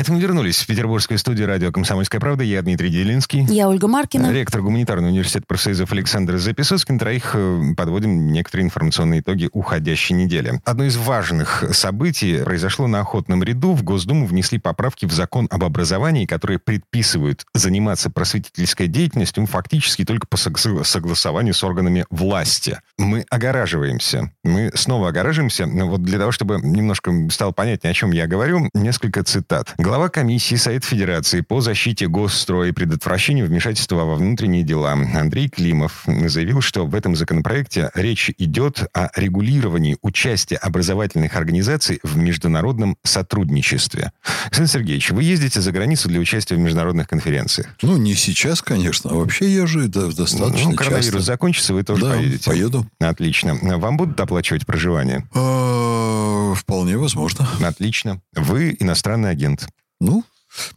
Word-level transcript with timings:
Это 0.00 0.14
мы 0.14 0.18
вернулись 0.18 0.62
в 0.62 0.66
петербургскую 0.66 1.18
студию 1.18 1.46
радио 1.46 1.70
«Комсомольская 1.70 2.22
правда». 2.22 2.42
Я 2.42 2.62
Дмитрий 2.62 2.88
Делинский. 2.88 3.44
Я 3.50 3.68
Ольга 3.68 3.86
Маркина. 3.86 4.32
Ректор 4.32 4.62
гуманитарного 4.62 5.10
университета 5.10 5.44
профсоюзов 5.46 5.92
Александр 5.92 6.38
Записоцкий. 6.38 6.94
На 6.94 6.98
троих 6.98 7.32
э, 7.34 7.74
подводим 7.76 8.32
некоторые 8.32 8.64
информационные 8.64 9.20
итоги 9.20 9.50
уходящей 9.52 10.16
недели. 10.16 10.58
Одно 10.64 10.84
из 10.84 10.96
важных 10.96 11.64
событий 11.72 12.42
произошло 12.42 12.86
на 12.86 13.00
охотном 13.00 13.42
ряду. 13.42 13.74
В 13.74 13.82
Госдуму 13.82 14.24
внесли 14.24 14.58
поправки 14.58 15.04
в 15.04 15.12
закон 15.12 15.46
об 15.50 15.64
образовании, 15.64 16.24
которые 16.24 16.58
предписывают 16.58 17.44
заниматься 17.52 18.08
просветительской 18.08 18.86
деятельностью 18.86 19.44
фактически 19.44 20.06
только 20.06 20.26
по 20.26 20.38
согласованию 20.38 21.52
с 21.52 21.62
органами 21.62 22.06
власти. 22.08 22.80
Мы 22.96 23.26
огораживаемся. 23.28 24.32
Мы 24.44 24.70
снова 24.74 25.10
огораживаемся. 25.10 25.66
Вот 25.66 26.02
для 26.02 26.18
того, 26.18 26.32
чтобы 26.32 26.58
немножко 26.62 27.12
стало 27.30 27.52
понятнее, 27.52 27.90
о 27.90 27.94
чем 27.94 28.12
я 28.12 28.26
говорю, 28.26 28.70
несколько 28.72 29.22
цитат. 29.24 29.74
Глава 29.90 30.08
комиссии 30.08 30.54
Совет 30.54 30.84
Федерации 30.84 31.40
по 31.40 31.60
защите 31.60 32.06
госстроя 32.06 32.68
и 32.68 32.72
предотвращению 32.72 33.48
вмешательства 33.48 34.04
во 34.04 34.14
внутренние 34.14 34.62
дела 34.62 34.92
Андрей 34.92 35.48
Климов 35.48 36.04
заявил, 36.06 36.60
что 36.60 36.86
в 36.86 36.94
этом 36.94 37.16
законопроекте 37.16 37.90
речь 37.94 38.30
идет 38.38 38.84
о 38.92 39.08
регулировании 39.16 39.98
участия 40.00 40.58
образовательных 40.58 41.34
организаций 41.34 41.98
в 42.04 42.16
международном 42.16 42.98
сотрудничестве. 43.02 44.12
Александр 44.44 44.70
Сергеевич, 44.70 45.10
вы 45.10 45.24
ездите 45.24 45.60
за 45.60 45.72
границу 45.72 46.08
для 46.08 46.20
участия 46.20 46.54
в 46.54 46.60
международных 46.60 47.08
конференциях? 47.08 47.74
Ну, 47.82 47.96
не 47.96 48.14
сейчас, 48.14 48.62
конечно. 48.62 49.10
А 49.10 49.14
вообще 49.14 49.52
я 49.52 49.66
же 49.66 49.88
достаточно 49.88 50.70
Ну, 50.70 50.76
коронавирус 50.76 51.06
часто. 51.06 51.20
закончится, 51.20 51.74
вы 51.74 51.82
тоже 51.82 52.02
Да, 52.02 52.10
поедете? 52.12 52.48
поеду. 52.48 52.86
Отлично. 53.00 53.58
Вам 53.60 53.96
будут 53.96 54.20
оплачивать 54.20 54.66
проживание? 54.66 55.28
А, 55.34 56.54
Вполне 56.54 56.96
возможно. 56.96 57.48
Отлично. 57.60 58.20
Вы 58.36 58.76
иностранный 58.78 59.30
агент. 59.30 59.66
Ну, 60.00 60.24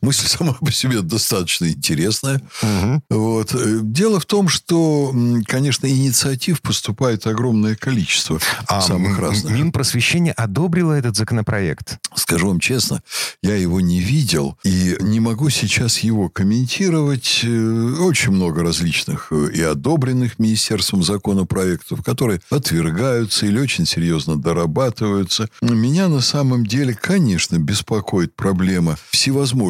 мысль 0.02 0.28
сама 0.28 0.54
по 0.54 0.72
себе 0.72 1.02
достаточно 1.02 1.68
интересная. 1.70 2.42
Мгм. 2.62 3.04
Вот. 3.10 3.54
Э, 3.54 3.80
Дело 3.82 4.20
в 4.20 4.26
том, 4.26 4.48
что, 4.48 5.14
конечно, 5.46 5.88
инициатив 5.88 6.62
поступает 6.62 7.28
огромное 7.28 7.76
количество 7.76 8.40
А 8.68 8.82
самых 8.82 9.20
разных. 9.20 9.52
Минпросвещение 9.54 10.34
одобрило 10.34 10.94
этот 10.94 11.16
законопроект? 11.16 12.00
Скажу 12.16 12.48
вам 12.48 12.60
честно, 12.60 13.02
я 13.42 13.56
его 13.56 13.82
не 13.82 14.00
видел 14.00 14.58
и 14.64 14.96
не 15.00 15.20
могу 15.20 15.50
сейчас 15.50 16.00
его 16.00 16.30
комментировать. 16.30 17.42
Э, 17.44 17.96
Очень 18.00 18.32
много 18.32 18.64
различных 18.64 19.28
э, 19.32 19.50
и 19.54 19.62
одобренных 19.62 20.40
министерством 20.40 21.04
законопроектов, 21.04 22.04
которые 22.04 22.42
отвергаются 22.50 23.46
или 23.46 23.60
очень 23.60 23.86
серьезно 23.86 24.36
дорабатываются. 24.38 25.50
Меня 25.62 26.08
на 26.08 26.22
самом 26.22 26.66
деле, 26.66 26.94
конечно, 26.94 27.58
беспокоит 27.58 28.36
проблема 28.36 28.98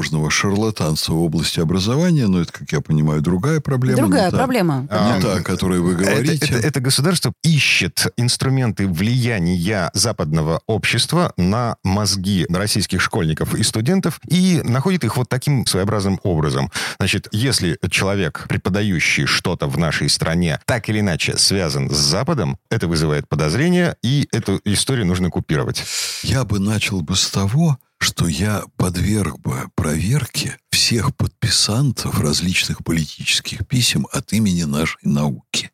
всевозможного 0.02 0.32
шарлатанства 0.32 1.14
в 1.14 1.22
области 1.22 1.60
образования, 1.60 2.28
но 2.28 2.42
это, 2.42 2.52
как 2.52 2.72
я 2.72 2.82
понимаю, 2.82 3.22
другая 3.22 3.60
проблема. 3.60 3.98
Другая 3.98 4.26
не 4.26 4.32
та- 4.32 4.38
проблема. 4.38 4.82
Не 4.82 4.88
А, 4.90 5.22
та, 5.22 5.36
о 5.36 5.42
которой 5.42 5.80
вы 5.80 5.94
Это, 5.94 6.04
говорите. 6.04 6.46
это- 6.46 6.68
это 6.68 6.80
государство 6.80 7.34
ищет 7.44 8.08
инструменты 8.18 8.88
влияния 8.88 9.92
западного 9.94 10.62
общества 10.68 11.34
на 11.38 11.76
мозги 11.84 12.46
российских 12.50 13.02
школьников 13.02 13.54
и 13.56 13.64
студентов 13.64 14.20
и 14.28 14.62
находит 14.64 15.04
их 15.04 15.18
вот 15.18 15.30
таким 15.30 15.66
своеобразным 15.66 16.20
образом. 16.24 16.72
Значит, 17.00 17.28
если 17.32 17.78
человек, 17.90 18.46
преподающий 18.50 19.26
что-то 19.26 19.68
в 19.68 19.78
нашей 19.78 20.10
стране, 20.10 20.60
так 20.66 20.90
или 20.90 21.00
иначе 21.02 21.38
связан 21.38 21.90
с 21.92 21.98
Западом, 21.98 22.58
это 22.72 22.88
вызывает 22.88 23.28
подозрения, 23.30 23.96
и 24.04 24.28
эту 24.32 24.60
историю 24.66 25.06
нужно 25.06 25.30
купировать. 25.30 25.84
Я 26.24 26.44
бы 26.44 26.60
начал 26.60 27.02
бы 27.02 27.16
с 27.16 27.28
того, 27.30 27.78
что 28.04 28.28
я 28.28 28.64
подверг 28.76 29.40
бы 29.40 29.70
проверке 29.76 30.58
всех 30.70 31.16
подписантов 31.16 32.20
различных 32.20 32.84
политических 32.84 33.66
писем 33.68 34.08
от 34.12 34.34
имени 34.34 34.64
нашей 34.64 35.00
науки. 35.04 35.72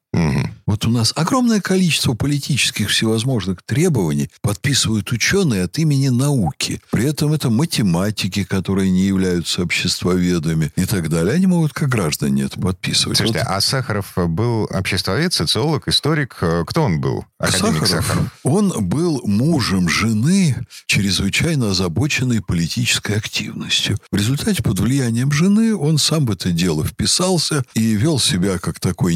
Вот 0.70 0.86
у 0.86 0.92
нас 0.92 1.14
огромное 1.16 1.62
количество 1.62 2.14
политических 2.14 2.90
всевозможных 2.90 3.64
требований 3.64 4.30
подписывают 4.42 5.12
ученые 5.12 5.64
от 5.64 5.80
имени 5.80 6.10
науки. 6.10 6.80
При 6.92 7.06
этом 7.06 7.34
это 7.34 7.50
математики, 7.50 8.44
которые 8.44 8.92
не 8.92 9.06
являются 9.06 9.64
обществоведами 9.64 10.72
и 10.76 10.86
так 10.86 11.10
далее. 11.10 11.34
Они 11.34 11.48
могут 11.48 11.74
как 11.74 11.90
граждане 11.90 12.44
это 12.44 12.60
подписывать. 12.60 13.18
Слушайте, 13.18 13.40
Вот 13.40 13.48
а 13.48 13.62
Сахаров 13.62 14.14
был 14.16 14.70
обществовед, 14.72 15.34
социолог, 15.34 15.88
историк. 15.88 16.36
Кто 16.68 16.84
он 16.84 17.02
был? 17.02 17.26
Академик 17.40 17.88
Сахаров, 17.88 18.06
Сахаров. 18.06 18.40
он 18.44 18.88
был 18.88 19.22
мужем 19.26 19.90
жены, 19.90 20.68
чрезвычайно 20.86 21.72
озабоченной 21.72 22.42
политической 22.42 23.18
активностью. 23.18 23.98
В 24.12 24.16
результате, 24.16 24.62
под 24.62 24.80
влиянием 24.80 25.32
жены, 25.32 25.76
он 25.76 25.98
сам 25.98 26.28
в 26.28 26.32
это 26.32 26.52
дело 26.52 26.86
вписался 26.86 27.64
и 27.74 27.96
вел 27.96 28.20
себя 28.20 28.60
как 28.60 28.80
такой 28.80 29.16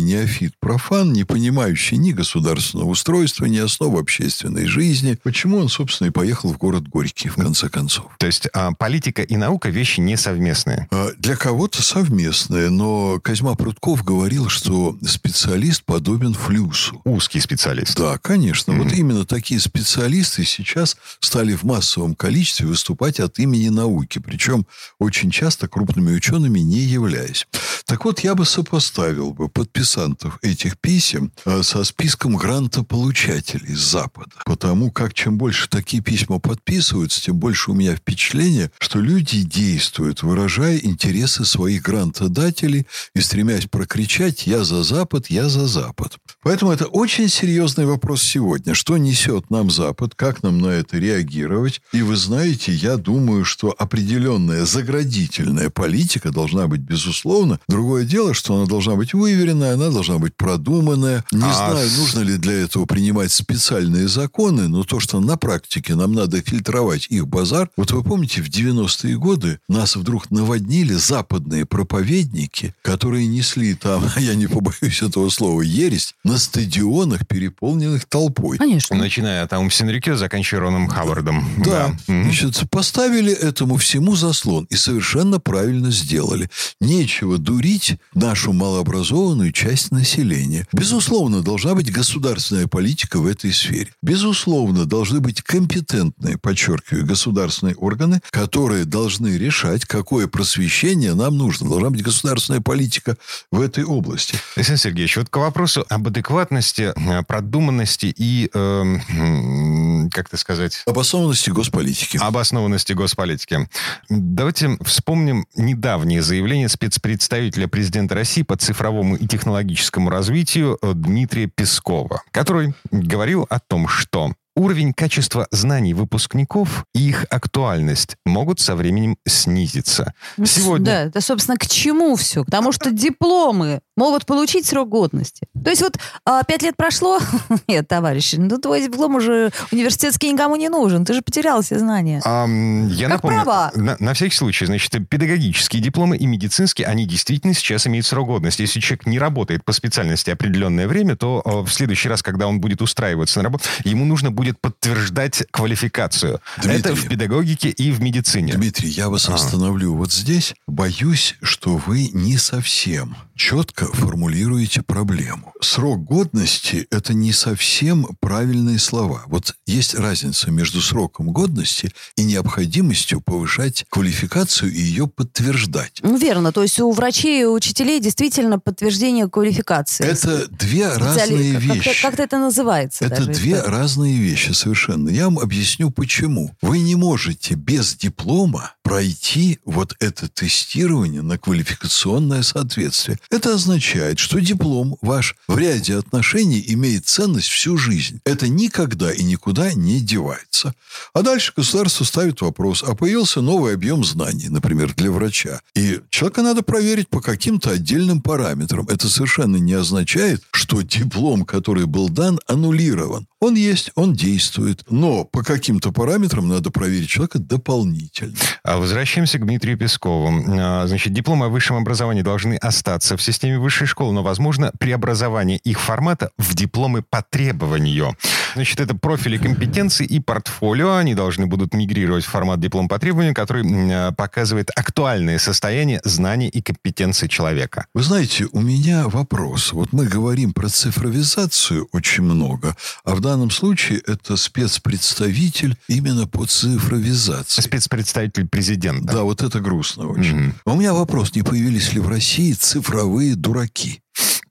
неофит-профан, 0.83 1.13
не 1.13 1.23
понимающий 1.23 1.97
ни 1.97 2.11
государственного 2.11 2.89
устройства, 2.89 3.45
ни 3.45 3.57
основ 3.57 3.95
общественной 3.97 4.65
жизни. 4.65 5.17
Почему 5.23 5.57
он, 5.57 5.69
собственно, 5.69 6.07
и 6.07 6.11
поехал 6.11 6.53
в 6.53 6.57
город 6.57 6.87
Горький, 6.87 7.29
в 7.29 7.35
конце 7.35 7.69
концов. 7.69 8.05
То 8.19 8.25
есть 8.25 8.47
а, 8.53 8.71
политика 8.73 9.21
и 9.21 9.35
наука 9.35 9.69
вещи 9.69 9.99
несовместные. 9.99 10.87
А, 10.91 11.09
Для 11.17 11.35
кого-то 11.35 11.81
совместное, 11.81 12.69
но 12.69 13.19
Козьма 13.21 13.55
Прутков 13.55 14.03
говорил, 14.03 14.49
что 14.49 14.97
специалист 15.05 15.83
подобен 15.83 16.33
флюсу. 16.33 17.01
Узкий 17.05 17.39
специалист. 17.39 17.97
Да, 17.97 18.17
конечно. 18.17 18.73
Вот 18.73 18.87
Мгм. 18.87 18.95
именно 18.95 19.25
такие 19.25 19.59
специалисты 19.59 20.43
сейчас 20.45 20.97
стали 21.19 21.53
в 21.55 21.63
массовом 21.63 22.15
количестве 22.15 22.67
выступать 22.67 23.19
от 23.19 23.39
имени 23.39 23.69
науки, 23.69 24.19
причем 24.19 24.65
очень 24.99 25.31
часто 25.31 25.67
крупными 25.67 26.13
учеными 26.15 26.59
не 26.59 26.79
являясь. 26.79 27.47
Так 27.93 28.05
вот, 28.05 28.21
я 28.21 28.33
бы 28.33 28.43
сопоставил 28.43 29.33
бы 29.33 29.49
подписантов 29.49 30.39
этих 30.41 30.79
писем 30.79 31.31
э, 31.45 31.61
со 31.61 31.83
списком 31.83 32.35
грантополучателей 32.35 33.75
с 33.75 33.81
Запада. 33.81 34.31
Потому 34.45 34.89
как 34.89 35.13
чем 35.13 35.37
больше 35.37 35.69
такие 35.69 36.01
письма 36.01 36.39
подписываются, 36.39 37.21
тем 37.21 37.35
больше 37.35 37.69
у 37.69 37.75
меня 37.75 37.95
впечатление, 37.95 38.71
что 38.79 38.97
люди 38.99 39.43
действуют, 39.43 40.23
выражая 40.23 40.79
интересы 40.79 41.45
своих 41.45 41.83
грантодателей 41.83 42.87
и 43.13 43.21
стремясь 43.21 43.67
прокричать 43.67 44.47
«я 44.47 44.63
за 44.63 44.81
Запад, 44.81 45.27
я 45.27 45.47
за 45.47 45.67
Запад». 45.67 46.17
Поэтому 46.41 46.71
это 46.71 46.87
очень 46.87 47.29
серьезный 47.29 47.85
вопрос 47.85 48.23
сегодня. 48.23 48.73
Что 48.73 48.97
несет 48.97 49.51
нам 49.51 49.69
Запад? 49.69 50.15
Как 50.15 50.41
нам 50.41 50.57
на 50.57 50.69
это 50.69 50.97
реагировать? 50.97 51.79
И 51.91 52.01
вы 52.01 52.15
знаете, 52.15 52.73
я 52.73 52.97
думаю, 52.97 53.45
что 53.45 53.73
определенная 53.77 54.65
заградительная 54.65 55.69
политика 55.69 56.31
должна 56.31 56.65
быть, 56.65 56.81
безусловно. 56.81 57.59
Другое 57.83 58.05
дело, 58.05 58.33
что 58.33 58.55
она 58.55 58.65
должна 58.65 58.95
быть 58.95 59.13
выверенная, 59.13 59.73
она 59.73 59.89
должна 59.89 60.17
быть 60.17 60.37
продуманная. 60.37 61.25
Не 61.33 61.43
А 61.43 61.53
знаю, 61.53 61.89
с- 61.89 61.97
нужно 61.97 62.21
ли 62.21 62.37
для 62.37 62.53
этого 62.53 62.85
принимать 62.85 63.29
специальные 63.33 64.07
законы, 64.07 64.69
но 64.69 64.83
то, 64.85 65.01
что 65.01 65.19
на 65.19 65.35
практике 65.35 65.95
нам 65.95 66.13
надо 66.13 66.41
фильтровать 66.41 67.07
их 67.09 67.27
базар. 67.27 67.69
Вот 67.75 67.91
вы 67.91 68.01
помните, 68.01 68.41
в 68.41 68.47
90-е 68.47 69.17
годы 69.17 69.59
нас 69.67 69.97
вдруг 69.97 70.31
наводнили 70.31 70.93
западные 70.93 71.65
проповедники, 71.65 72.73
которые 72.83 73.27
несли 73.27 73.73
там, 73.75 74.01
я 74.17 74.33
не 74.35 74.47
побоюсь 74.47 75.01
этого 75.01 75.27
слова, 75.29 75.61
ересь, 75.61 76.15
на 76.23 76.37
стадионах, 76.37 77.27
переполненных 77.27 78.05
толпой. 78.05 78.59
Конечно. 78.59 78.95
Начиная 78.95 79.43
от 79.43 79.51
Аум 79.51 79.69
Синрикё, 79.69 80.15
заканчивая 80.15 80.61
Роном 80.61 80.87
Хавардом. 80.87 81.45
Да, 81.57 81.93
Мгм. 82.07 82.23
значит, 82.23 82.63
поставили 82.69 83.33
этому 83.33 83.75
всему 83.75 84.15
заслон 84.15 84.67
и 84.69 84.75
совершенно 84.75 85.41
правильно 85.41 85.91
сделали. 85.91 86.49
Нечего 86.79 87.37
дурить 87.37 87.72
нашу 88.13 88.53
малообразованную 88.53 89.51
часть 89.51 89.91
населения. 89.91 90.67
Безусловно, 90.73 91.41
должна 91.41 91.75
быть 91.75 91.91
государственная 91.91 92.67
политика 92.67 93.19
в 93.19 93.25
этой 93.27 93.51
сфере. 93.53 93.89
Безусловно, 94.01 94.85
должны 94.85 95.19
быть 95.19 95.41
компетентные, 95.41 96.37
подчеркиваю, 96.37 97.05
государственные 97.05 97.75
органы, 97.75 98.21
которые 98.31 98.85
должны 98.85 99.37
решать, 99.37 99.85
какое 99.85 100.27
просвещение 100.27 101.13
нам 101.13 101.37
нужно. 101.37 101.69
Должна 101.69 101.89
быть 101.89 102.03
государственная 102.03 102.61
политика 102.61 103.15
в 103.51 103.61
этой 103.61 103.83
области. 103.83 104.35
Александр 104.55 104.81
Сергеевич, 104.81 105.17
вот 105.17 105.29
к 105.29 105.37
вопросу 105.37 105.85
об 105.89 106.07
адекватности, 106.07 106.93
э, 106.95 107.23
продуманности 107.23 108.13
и, 108.17 108.49
м, 108.53 110.09
как 110.11 110.27
это 110.27 110.37
сказать, 110.37 110.81
Обоснованности 110.85 111.49
госполитики. 111.49 112.17
обоснованности 112.17 112.93
госполитики. 112.93 113.67
Давайте 114.09 114.77
вспомним 114.83 115.45
недавнее 115.55 116.21
заявление 116.21 116.69
спецпредставителя 116.69 117.52
президента 117.67 118.15
России 118.15 118.43
по 118.43 118.55
цифровому 118.55 119.15
и 119.15 119.27
технологическому 119.27 120.09
развитию 120.09 120.77
Дмитрия 120.81 121.47
Пескова, 121.47 122.23
который 122.31 122.73
говорил 122.91 123.45
о 123.49 123.59
том, 123.59 123.87
что 123.87 124.33
уровень 124.55 124.93
качества 124.93 125.47
знаний 125.51 125.93
выпускников 125.93 126.85
и 126.93 127.09
их 127.09 127.25
актуальность 127.29 128.17
могут 128.25 128.59
со 128.59 128.75
временем 128.75 129.17
снизиться. 129.25 130.13
Сегодня... 130.43 130.85
Да, 130.85 131.01
это, 131.03 131.21
собственно, 131.21 131.57
к 131.57 131.67
чему 131.67 132.15
все? 132.15 132.43
Потому 132.43 132.71
что 132.71 132.91
дипломы 132.91 133.81
могут 133.95 134.25
получить 134.25 134.65
срок 134.65 134.89
годности. 134.89 135.47
То 135.63 135.69
есть 135.69 135.81
вот 135.81 135.97
а, 136.25 136.43
пять 136.43 136.61
лет 136.61 136.75
прошло, 136.75 137.19
нет, 137.67 137.87
товарищи, 137.87 138.35
ну 138.35 138.57
твой 138.57 138.87
диплом 138.87 139.15
уже 139.15 139.51
университетский 139.71 140.31
никому 140.31 140.55
не 140.55 140.69
нужен, 140.69 141.05
ты 141.05 141.13
же 141.13 141.21
потерял 141.21 141.61
все 141.61 141.79
знания. 141.79 142.21
А, 142.25 142.47
я 142.47 143.07
как 143.07 143.23
напомню, 143.23 143.43
права. 143.43 143.71
На, 143.75 143.95
на 143.99 144.13
всякий 144.13 144.35
случай, 144.35 144.65
значит, 144.65 144.91
педагогические 145.09 145.81
дипломы 145.81 146.17
и 146.17 146.25
медицинские, 146.25 146.87
они 146.87 147.05
действительно 147.05 147.53
сейчас 147.53 147.87
имеют 147.87 148.05
срок 148.05 148.27
годности. 148.27 148.61
Если 148.61 148.79
человек 148.79 149.05
не 149.05 149.19
работает 149.19 149.63
по 149.63 149.73
специальности 149.73 150.29
определенное 150.29 150.87
время, 150.87 151.15
то 151.15 151.41
а, 151.43 151.61
в 151.61 151.69
следующий 151.69 152.09
раз, 152.09 152.21
когда 152.21 152.47
он 152.47 152.59
будет 152.59 152.81
устраиваться 152.81 153.39
на 153.39 153.45
работу, 153.45 153.65
ему 153.83 154.05
нужно 154.05 154.31
будет 154.31 154.42
подтверждать 154.51 155.43
квалификацию. 155.51 156.39
Дмитрий, 156.57 156.79
Это 156.79 156.95
в 156.95 157.07
педагогике 157.07 157.69
и 157.69 157.91
в 157.91 158.01
медицине. 158.01 158.53
Дмитрий, 158.53 158.89
я 158.89 159.09
вас 159.09 159.29
а. 159.29 159.35
остановлю 159.35 159.95
вот 159.95 160.11
здесь. 160.11 160.53
Боюсь, 160.67 161.35
что 161.41 161.77
вы 161.77 162.09
не 162.13 162.37
совсем 162.37 163.15
четко 163.35 163.85
формулируете 163.87 164.81
проблему. 164.81 165.53
Срок 165.61 166.03
годности– 166.03 166.87
это 166.91 167.13
не 167.13 167.33
совсем 167.33 168.07
правильные 168.19 168.79
слова. 168.79 169.23
Вот 169.27 169.55
есть 169.65 169.95
разница 169.95 170.51
между 170.51 170.81
сроком 170.81 171.31
годности 171.31 171.91
и 172.15 172.23
необходимостью 172.23 173.21
повышать 173.21 173.85
квалификацию 173.89 174.71
и 174.71 174.79
ее 174.79 175.07
подтверждать. 175.07 175.99
Ну, 176.03 176.17
верно. 176.17 176.51
То 176.51 176.63
есть 176.63 176.79
у 176.79 176.91
врачей 176.91 177.41
и 177.41 177.45
учителей 177.45 177.99
действительно 177.99 178.59
подтверждение 178.59 179.27
квалификации. 179.27 180.05
Это 180.05 180.47
две 180.47 180.89
разные 180.89 181.53
вещи. 181.57 182.01
Как-то, 182.01 182.11
как 182.11 182.19
это 182.19 182.39
называется? 182.39 183.05
Это 183.05 183.25
две 183.25 183.53
это. 183.53 183.71
разные 183.71 184.15
вещи 184.15 184.32
совершенно. 184.35 185.09
Я 185.09 185.25
вам 185.25 185.39
объясню, 185.39 185.91
почему. 185.91 186.55
Вы 186.61 186.79
не 186.79 186.95
можете 186.95 187.55
без 187.55 187.95
диплома 187.95 188.73
пройти 188.83 189.59
вот 189.65 189.95
это 189.99 190.27
тестирование 190.27 191.21
на 191.21 191.37
квалификационное 191.37 192.43
соответствие. 192.43 193.19
Это 193.29 193.53
означает, 193.53 194.19
что 194.19 194.39
диплом 194.39 194.97
ваш 195.01 195.35
в 195.47 195.57
ряде 195.57 195.97
отношений 195.97 196.63
имеет 196.67 197.05
ценность 197.05 197.47
всю 197.47 197.77
жизнь. 197.77 198.19
Это 198.25 198.47
никогда 198.47 199.11
и 199.11 199.23
никуда 199.23 199.73
не 199.73 199.99
девается. 199.99 200.73
А 201.13 201.21
дальше 201.21 201.53
государство 201.55 202.03
ставит 202.03 202.41
вопрос, 202.41 202.83
а 202.85 202.95
появился 202.95 203.41
новый 203.41 203.73
объем 203.73 204.03
знаний, 204.03 204.49
например, 204.49 204.93
для 204.95 205.11
врача. 205.11 205.61
И 205.75 206.01
человека 206.09 206.41
надо 206.41 206.61
проверить 206.61 207.09
по 207.09 207.21
каким-то 207.21 207.71
отдельным 207.71 208.21
параметрам. 208.21 208.87
Это 208.87 209.09
совершенно 209.09 209.57
не 209.57 209.73
означает, 209.73 210.43
что 210.51 210.81
диплом, 210.81 211.45
который 211.45 211.85
был 211.85 212.09
дан, 212.09 212.39
аннулирован. 212.47 213.27
Он 213.39 213.55
есть, 213.55 213.91
он 213.95 214.13
действует, 214.23 214.83
но 214.89 215.25
по 215.25 215.43
каким-то 215.43 215.91
параметрам 215.91 216.47
надо 216.47 216.71
проверить 216.71 217.09
человека 217.09 217.39
дополнительно. 217.39 218.35
А 218.63 218.77
возвращаемся 218.77 219.37
к 219.37 219.45
Дмитрию 219.45 219.77
Пескову. 219.77 220.31
А, 220.47 220.87
значит, 220.87 221.13
дипломы 221.13 221.47
о 221.47 221.49
высшем 221.49 221.75
образовании 221.75 222.21
должны 222.21 222.55
остаться 222.55 223.17
в 223.17 223.21
системе 223.21 223.59
высшей 223.59 223.85
школы, 223.85 224.13
но, 224.13 224.23
возможно, 224.23 224.71
преобразование 224.79 225.57
их 225.57 225.79
формата 225.79 226.31
в 226.37 226.55
дипломы 226.55 227.01
по 227.01 227.21
требованию. 227.21 228.15
Значит, 228.55 228.79
это 228.79 228.95
профили 228.95 229.37
компетенции 229.37 230.05
и 230.05 230.19
портфолио. 230.19 230.95
Они 230.95 231.13
должны 231.13 231.45
будут 231.45 231.73
мигрировать 231.73 232.25
в 232.25 232.29
формат 232.29 232.59
диплом 232.59 232.87
по 232.87 232.97
требованию, 232.97 233.33
который 233.33 233.63
а, 233.63 234.11
показывает 234.11 234.69
актуальное 234.75 235.37
состояние 235.37 236.01
знаний 236.03 236.47
и 236.47 236.61
компетенции 236.61 237.27
человека. 237.27 237.85
Вы 237.93 238.03
знаете, 238.03 238.47
у 238.51 238.61
меня 238.61 239.07
вопрос. 239.07 239.73
Вот 239.73 239.93
мы 239.93 240.05
говорим 240.05 240.53
про 240.53 240.69
цифровизацию 240.69 241.87
очень 241.91 242.23
много, 242.23 242.75
а 243.03 243.15
в 243.15 243.19
данном 243.19 243.43
данном 243.43 243.49
случае 243.49 243.99
это 244.07 244.37
спецпредставитель 244.37 245.75
именно 245.89 246.27
по 246.27 246.45
цифровизации. 246.45 247.61
Спецпредставитель 247.61 248.47
президента. 248.47 249.13
Да, 249.13 249.23
вот 249.23 249.41
это 249.41 249.59
грустно 249.59 250.07
очень. 250.07 250.37
Mm-hmm. 250.37 250.53
у 250.65 250.75
меня 250.75 250.93
вопрос, 250.93 251.35
не 251.35 251.41
появились 251.41 251.93
ли 251.93 251.99
в 251.99 252.07
России 252.07 252.53
цифровые 252.53 253.35
дураки? 253.35 254.01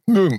Ну, 0.06 0.30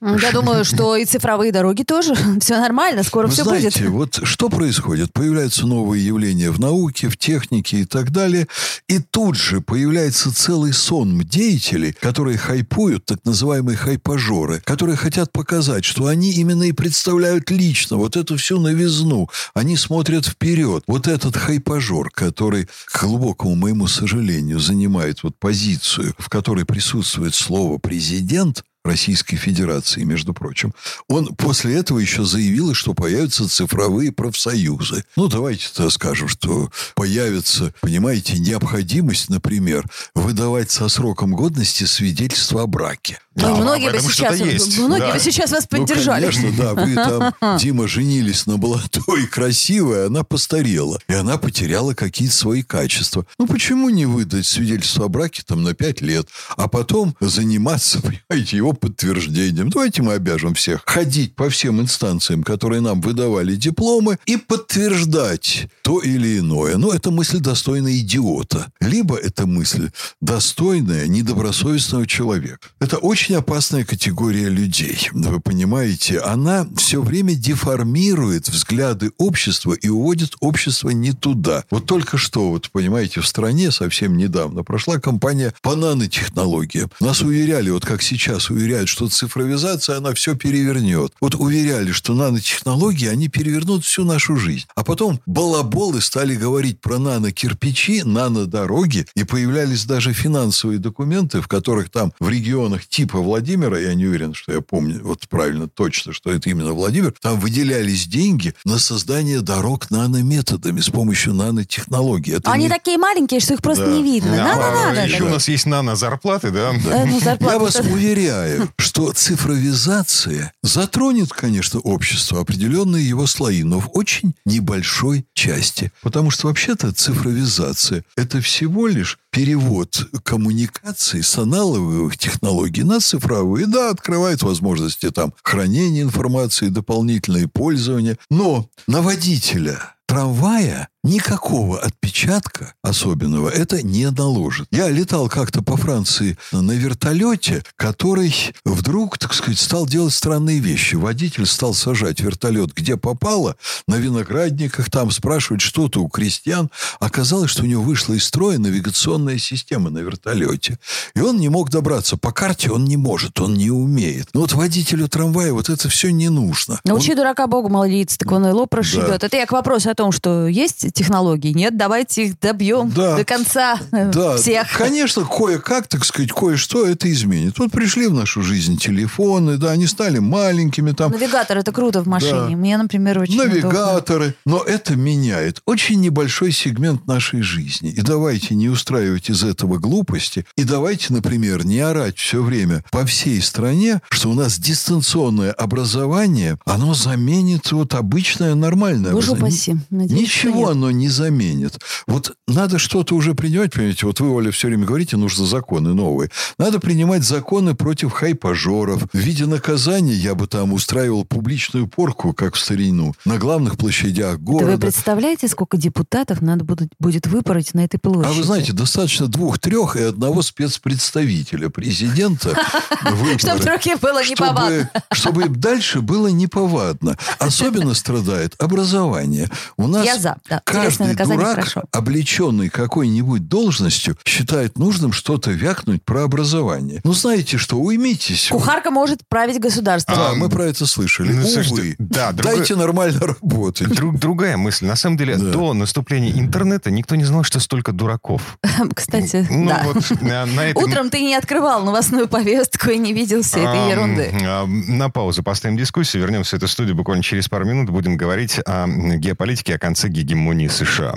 я 0.00 0.32
думаю, 0.32 0.64
что 0.64 0.96
и 0.96 1.04
цифровые 1.04 1.52
дороги 1.52 1.82
тоже. 1.82 2.14
Все 2.40 2.58
нормально, 2.60 3.02
скоро 3.02 3.26
Вы 3.26 3.32
все 3.32 3.44
знаете, 3.44 3.88
будет. 3.88 4.18
вот 4.18 4.20
что 4.26 4.48
происходит? 4.48 5.12
Появляются 5.12 5.66
новые 5.66 6.04
явления 6.04 6.50
в 6.50 6.60
науке, 6.60 7.08
в 7.08 7.16
технике 7.16 7.80
и 7.80 7.84
так 7.84 8.10
далее. 8.10 8.46
И 8.88 8.98
тут 9.00 9.36
же 9.36 9.60
появляется 9.60 10.34
целый 10.34 10.72
сон 10.72 11.20
деятелей, 11.20 11.92
которые 12.00 12.38
хайпуют, 12.38 13.04
так 13.06 13.18
называемые 13.24 13.76
хайпажоры, 13.76 14.60
которые 14.64 14.96
хотят 14.96 15.32
показать, 15.32 15.84
что 15.84 16.06
они 16.06 16.32
именно 16.32 16.64
и 16.64 16.72
представляют 16.72 17.50
лично 17.50 17.96
вот 17.96 18.16
эту 18.16 18.36
всю 18.36 18.60
новизну. 18.60 19.28
Они 19.54 19.76
смотрят 19.76 20.26
вперед. 20.26 20.84
Вот 20.86 21.08
этот 21.08 21.36
хайпажор, 21.36 22.10
который, 22.10 22.68
к 22.86 23.02
глубокому 23.02 23.54
моему 23.56 23.86
сожалению, 23.86 24.60
занимает 24.60 25.22
вот 25.22 25.36
позицию, 25.38 26.14
в 26.18 26.28
которой 26.28 26.64
присутствует 26.64 27.34
слово 27.34 27.78
«президент», 27.78 28.62
Российской 28.84 29.36
Федерации, 29.36 30.02
между 30.02 30.32
прочим. 30.32 30.74
Он 31.08 31.34
после 31.36 31.76
этого 31.76 31.98
еще 31.98 32.24
заявил, 32.24 32.74
что 32.74 32.94
появятся 32.94 33.48
цифровые 33.48 34.12
профсоюзы. 34.12 35.04
Ну, 35.16 35.28
давайте-то 35.28 35.90
скажем, 35.90 36.28
что 36.28 36.70
появится, 36.94 37.74
понимаете, 37.80 38.38
необходимость, 38.38 39.28
например, 39.28 39.84
выдавать 40.14 40.70
со 40.70 40.88
сроком 40.88 41.32
годности 41.32 41.84
свидетельство 41.84 42.62
о 42.62 42.66
браке. 42.66 43.18
Ну, 43.38 43.56
многие 43.56 43.90
бы 43.90 44.00
сейчас, 44.00 44.38
есть. 44.40 44.78
многие 44.78 45.08
да. 45.08 45.14
бы 45.14 45.20
сейчас 45.20 45.50
вас 45.50 45.66
ну, 45.70 45.78
поддержали. 45.78 46.26
Ну, 46.26 46.32
конечно, 46.32 46.64
да. 46.64 46.74
Вы 46.74 46.94
там, 47.40 47.58
Дима, 47.58 47.88
женились 47.88 48.46
на 48.46 48.56
молодой, 48.56 49.26
красивой, 49.26 50.06
она 50.06 50.24
постарела. 50.24 50.98
И 51.08 51.12
она 51.12 51.38
потеряла 51.38 51.94
какие-то 51.94 52.34
свои 52.34 52.62
качества. 52.62 53.26
Ну, 53.38 53.46
почему 53.46 53.88
не 53.90 54.06
выдать 54.06 54.46
свидетельство 54.46 55.06
о 55.06 55.08
браке 55.08 55.42
там 55.46 55.62
на 55.62 55.74
пять 55.74 56.00
лет, 56.00 56.28
а 56.56 56.68
потом 56.68 57.16
заниматься, 57.20 58.00
понимаете, 58.28 58.56
его 58.56 58.72
подтверждением? 58.72 59.70
Давайте 59.70 60.02
мы 60.02 60.14
обяжем 60.14 60.54
всех 60.54 60.82
ходить 60.84 61.34
по 61.34 61.48
всем 61.50 61.80
инстанциям, 61.80 62.42
которые 62.42 62.80
нам 62.80 63.00
выдавали 63.00 63.54
дипломы, 63.54 64.18
и 64.26 64.36
подтверждать 64.36 65.68
то 65.82 66.00
или 66.00 66.38
иное. 66.38 66.76
Но 66.76 66.92
это 66.92 67.10
мысль 67.10 67.38
достойна 67.38 67.96
идиота. 67.98 68.66
Либо 68.80 69.16
это 69.16 69.46
мысль 69.46 69.90
достойная 70.20 71.06
недобросовестного 71.06 72.06
человека. 72.06 72.68
Это 72.80 72.98
очень 72.98 73.27
очень 73.28 73.36
опасная 73.36 73.84
категория 73.84 74.48
людей. 74.48 75.10
Вы 75.12 75.38
понимаете, 75.38 76.18
она 76.18 76.66
все 76.78 77.02
время 77.02 77.34
деформирует 77.34 78.48
взгляды 78.48 79.12
общества 79.18 79.74
и 79.74 79.90
уводит 79.90 80.34
общество 80.40 80.88
не 80.88 81.12
туда. 81.12 81.64
Вот 81.70 81.84
только 81.84 82.16
что, 82.16 82.48
вот 82.48 82.70
понимаете, 82.70 83.20
в 83.20 83.26
стране 83.26 83.70
совсем 83.70 84.16
недавно 84.16 84.64
прошла 84.64 84.98
кампания 84.98 85.52
по 85.60 85.76
нанотехнологиям. 85.76 86.90
Нас 87.00 87.20
уверяли, 87.20 87.68
вот 87.68 87.84
как 87.84 88.00
сейчас 88.00 88.48
уверяют, 88.48 88.88
что 88.88 89.08
цифровизация, 89.08 89.98
она 89.98 90.14
все 90.14 90.34
перевернет. 90.34 91.12
Вот 91.20 91.34
уверяли, 91.34 91.92
что 91.92 92.14
нанотехнологии, 92.14 93.08
они 93.08 93.28
перевернут 93.28 93.84
всю 93.84 94.04
нашу 94.04 94.36
жизнь. 94.36 94.64
А 94.74 94.84
потом 94.84 95.20
балаболы 95.26 96.00
стали 96.00 96.34
говорить 96.34 96.80
про 96.80 96.96
нанокирпичи, 96.96 98.04
нанодороги, 98.04 99.04
и 99.14 99.24
появлялись 99.24 99.84
даже 99.84 100.14
финансовые 100.14 100.78
документы, 100.78 101.42
в 101.42 101.48
которых 101.48 101.90
там 101.90 102.14
в 102.20 102.30
регионах 102.30 102.86
типа 102.86 103.17
Владимира 103.22 103.48
Владимира, 103.48 103.78
я 103.78 103.94
не 103.94 104.06
уверен, 104.06 104.34
что 104.34 104.52
я 104.52 104.60
помню 104.60 105.00
вот 105.02 105.28
правильно 105.28 105.68
точно, 105.68 106.12
что 106.12 106.30
это 106.30 106.50
именно 106.50 106.72
Владимир, 106.72 107.14
там 107.20 107.40
выделялись 107.40 108.06
деньги 108.06 108.54
на 108.64 108.78
создание 108.78 109.40
дорог 109.40 109.90
нанометодами 109.90 110.80
с 110.80 110.90
помощью 110.90 111.34
нанотехнологий. 111.34 112.34
Это 112.34 112.50
Они 112.52 112.64
не... 112.64 112.70
такие 112.70 112.98
маленькие, 112.98 113.40
что 113.40 113.54
их 113.54 113.62
просто 113.62 113.86
да. 113.86 113.92
не 113.92 114.02
видно. 114.02 114.36
Да, 114.36 114.44
надо, 114.44 114.68
а, 114.68 114.86
надо. 114.86 115.06
Еще 115.06 115.20
да. 115.20 115.24
у 115.24 115.28
нас 115.30 115.48
есть 115.48 115.66
нано-зарплаты, 115.66 116.50
да? 116.50 116.72
да. 116.84 117.02
Э, 117.02 117.06
ну, 117.06 117.20
зарплаты. 117.20 117.54
Я 117.54 117.58
вас 117.58 117.76
уверяю, 117.76 118.68
что 118.78 119.12
цифровизация 119.12 120.52
затронет, 120.62 121.32
конечно, 121.32 121.80
общество, 121.80 122.40
определенные 122.40 123.08
его 123.08 123.26
слои, 123.26 123.62
но 123.62 123.80
в 123.80 123.90
очень 123.92 124.34
небольшой 124.44 125.26
части. 125.32 125.92
Потому 126.02 126.30
что 126.30 126.48
вообще-то 126.48 126.92
цифровизация– 126.92 128.04
это 128.16 128.40
всего 128.40 128.86
лишь 128.88 129.18
перевод 129.38 130.04
коммуникаций 130.24 131.22
с 131.22 131.38
аналоговых 131.38 132.18
технологий 132.18 132.82
на 132.82 132.98
цифровые. 132.98 133.68
Да, 133.68 133.90
открывает 133.90 134.42
возможности 134.42 135.12
там 135.12 135.32
хранения 135.44 136.02
информации, 136.02 136.70
дополнительное 136.70 137.46
пользование. 137.46 138.18
Но 138.30 138.68
на 138.88 139.00
водителя 139.00 139.94
трамвая 140.06 140.88
никакого 141.04 141.78
отпечатка 141.80 142.74
особенного 142.82 143.48
это 143.48 143.82
не 143.82 144.10
наложит. 144.10 144.68
Я 144.70 144.88
летал 144.88 145.28
как-то 145.28 145.62
по 145.62 145.76
Франции 145.76 146.36
на 146.52 146.72
вертолете, 146.72 147.62
который 147.76 148.34
вдруг, 148.64 149.18
так 149.18 149.34
сказать, 149.34 149.58
стал 149.58 149.86
делать 149.86 150.14
странные 150.14 150.58
вещи. 150.58 150.96
Водитель 150.96 151.46
стал 151.46 151.74
сажать 151.74 152.20
вертолет 152.20 152.72
где 152.74 152.96
попало, 152.96 153.56
на 153.86 153.96
виноградниках 153.96 154.90
там, 154.90 155.10
спрашивать 155.10 155.60
что-то 155.60 156.02
у 156.02 156.08
крестьян. 156.08 156.70
Оказалось, 157.00 157.50
что 157.50 157.62
у 157.62 157.66
него 157.66 157.82
вышла 157.82 158.14
из 158.14 158.24
строя 158.24 158.58
навигационная 158.58 159.38
система 159.38 159.90
на 159.90 159.98
вертолете. 159.98 160.78
И 161.14 161.20
он 161.20 161.38
не 161.38 161.48
мог 161.48 161.70
добраться. 161.70 162.16
По 162.16 162.32
карте 162.32 162.70
он 162.70 162.84
не 162.84 162.96
может, 162.96 163.40
он 163.40 163.54
не 163.54 163.70
умеет. 163.70 164.28
Но 164.32 164.40
вот 164.40 164.52
водителю 164.52 165.08
трамвая 165.08 165.52
вот 165.52 165.68
это 165.68 165.88
все 165.88 166.10
не 166.10 166.28
нужно. 166.28 166.80
Научи 166.84 167.12
он... 167.12 167.16
дурака 167.18 167.46
Богу 167.46 167.68
молиться, 167.68 168.18
так 168.18 168.30
он 168.32 168.46
и 168.46 168.50
лоб 168.50 168.72
расшибет. 168.74 169.20
Да. 169.20 169.26
Это 169.26 169.36
я 169.36 169.46
к 169.46 169.52
вопросу 169.52 169.90
о 169.90 169.94
том, 169.94 170.12
что 170.12 170.46
есть 170.46 170.84
технологии. 170.92 171.52
Нет, 171.52 171.76
давайте 171.76 172.26
их 172.26 172.40
добьем 172.40 172.90
да. 172.90 173.16
до 173.16 173.24
конца 173.24 173.78
э, 173.92 174.10
да. 174.10 174.36
всех. 174.36 174.76
Конечно, 174.76 175.24
кое-как, 175.24 175.86
так 175.88 176.04
сказать, 176.04 176.32
кое-что 176.32 176.86
это 176.86 177.10
изменит. 177.10 177.58
Вот 177.58 177.70
пришли 177.70 178.06
в 178.06 178.14
нашу 178.14 178.42
жизнь 178.42 178.78
телефоны, 178.78 179.56
да, 179.56 179.70
они 179.70 179.86
стали 179.86 180.18
маленькими 180.18 180.92
там. 180.92 181.12
Навигатор 181.12 181.58
это 181.58 181.72
круто 181.72 182.02
в 182.02 182.06
машине. 182.06 182.32
Да. 182.32 182.56
Мне, 182.56 182.76
например, 182.76 183.18
очень 183.18 183.36
Навигаторы. 183.36 184.34
Удобно. 184.44 184.58
Но 184.58 184.62
это 184.62 184.96
меняет 184.96 185.62
очень 185.64 186.00
небольшой 186.00 186.52
сегмент 186.52 187.06
нашей 187.06 187.42
жизни. 187.42 187.90
И 187.90 188.00
давайте 188.00 188.54
не 188.54 188.68
устраивать 188.68 189.30
из 189.30 189.44
этого 189.44 189.78
глупости. 189.78 190.44
И 190.56 190.64
давайте, 190.64 191.12
например, 191.12 191.64
не 191.64 191.80
орать 191.80 192.18
все 192.18 192.42
время 192.42 192.84
по 192.90 193.04
всей 193.04 193.40
стране, 193.42 194.00
что 194.10 194.30
у 194.30 194.34
нас 194.34 194.58
дистанционное 194.58 195.52
образование, 195.52 196.58
оно 196.64 196.94
заменит 196.94 197.70
вот 197.72 197.94
обычное 197.94 198.54
нормальное 198.54 199.12
Боже 199.12 199.32
образование. 199.32 199.86
Надеюсь, 199.90 200.20
Ничего 200.20 200.74
оно 200.78 200.90
не 200.92 201.08
заменит. 201.08 201.78
Вот 202.06 202.36
надо 202.46 202.78
что-то 202.78 203.14
уже 203.16 203.34
принимать, 203.34 203.72
понимаете, 203.72 204.06
вот 204.06 204.20
вы, 204.20 204.30
Оля, 204.30 204.50
все 204.52 204.68
время 204.68 204.86
говорите, 204.86 205.16
нужно 205.16 205.44
законы 205.44 205.92
новые. 205.92 206.30
Надо 206.56 206.78
принимать 206.78 207.24
законы 207.24 207.74
против 207.74 208.12
хайпажоров. 208.12 209.02
В 209.12 209.18
виде 209.18 209.46
наказания 209.46 210.14
я 210.14 210.34
бы 210.34 210.46
там 210.46 210.72
устраивал 210.72 211.24
публичную 211.24 211.88
порку, 211.88 212.32
как 212.32 212.54
в 212.54 212.58
старину, 212.60 213.14
на 213.24 213.38
главных 213.38 213.76
площадях 213.76 214.38
города. 214.38 214.66
Да 214.66 214.72
вы 214.72 214.78
представляете, 214.78 215.48
сколько 215.48 215.76
депутатов 215.76 216.40
надо 216.40 216.64
будет, 216.64 216.88
будет 217.00 217.26
выпороть 217.26 217.74
на 217.74 217.84
этой 217.84 217.98
площади? 217.98 218.26
А 218.26 218.32
вы 218.32 218.44
знаете, 218.44 218.72
достаточно 218.72 219.26
двух-трех 219.26 219.96
и 219.96 220.02
одного 220.02 220.42
спецпредставителя 220.42 221.68
президента 221.68 222.56
Чтобы 223.38 223.64
другим 223.64 223.98
было 223.98 224.24
неповадно. 224.24 224.90
Чтобы 225.10 225.48
дальше 225.48 226.00
было 226.00 226.28
неповадно. 226.28 227.18
Особенно 227.38 227.94
страдает 227.94 228.54
образование. 228.58 229.48
У 229.76 229.88
нас 229.88 230.04
Я 230.04 230.18
за. 230.18 230.36
Да. 230.48 230.62
Каждый 230.72 231.14
дурак, 231.14 231.54
хорошо. 231.54 231.84
облеченный 231.92 232.68
какой-нибудь 232.68 233.48
должностью, 233.48 234.16
считает 234.24 234.78
нужным 234.78 235.12
что-то 235.12 235.50
вякнуть 235.50 236.04
про 236.04 236.24
образование. 236.24 237.00
Ну, 237.04 237.12
знаете 237.12 237.58
что, 237.58 237.76
уймитесь. 237.76 238.48
Кухарка 238.50 238.90
может 238.90 239.20
править 239.28 239.60
государством. 239.60 240.16
Да, 240.16 240.34
мы 240.34 240.48
про 240.48 240.66
это 240.66 240.86
слышали. 240.86 241.32
Ну, 241.32 241.46
Увы. 241.46 241.96
Да, 241.98 242.32
другой... 242.32 242.56
Дайте 242.58 242.76
нормально 242.76 243.20
работать. 243.20 243.88
Друг, 243.88 244.18
другая 244.18 244.56
мысль. 244.56 244.86
На 244.86 244.96
самом 244.96 245.16
деле, 245.16 245.36
да. 245.36 245.50
до 245.50 245.74
наступления 245.74 246.32
интернета 246.32 246.90
никто 246.90 247.14
не 247.16 247.24
знал, 247.24 247.42
что 247.42 247.60
столько 247.60 247.92
дураков. 247.92 248.58
Кстати, 248.94 249.46
ну, 249.50 249.68
да. 249.68 249.82
Вот, 249.84 250.20
на, 250.20 250.46
на 250.46 250.60
этом... 250.68 250.82
Утром 250.82 251.10
ты 251.10 251.20
не 251.20 251.34
открывал 251.34 251.84
новостную 251.84 252.28
повестку 252.28 252.90
и 252.90 252.98
не 252.98 253.12
видел 253.12 253.42
всей 253.42 253.62
этой 253.62 253.90
ерунды. 253.90 254.30
А, 254.44 254.66
на 254.66 255.10
паузу 255.10 255.42
поставим 255.42 255.76
дискуссию. 255.76 256.22
Вернемся 256.22 256.56
в 256.56 256.58
эту 256.58 256.68
студию 256.68 256.94
буквально 256.94 257.22
через 257.22 257.48
пару 257.48 257.64
минут. 257.64 257.90
Будем 257.90 258.16
говорить 258.16 258.60
о 258.66 258.86
геополитике, 258.86 259.74
о 259.74 259.78
конце 259.78 260.08
гегемонии 260.08 260.57
США. 260.66 261.14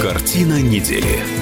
Картина 0.00 0.62
недели. 0.62 1.39